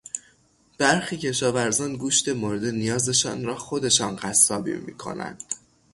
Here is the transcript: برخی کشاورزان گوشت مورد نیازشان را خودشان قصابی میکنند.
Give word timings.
برخی 0.77 1.17
کشاورزان 1.17 1.95
گوشت 1.95 2.29
مورد 2.29 2.65
نیازشان 2.65 3.43
را 3.43 3.55
خودشان 3.55 4.15
قصابی 4.15 4.73
میکنند. 4.73 5.43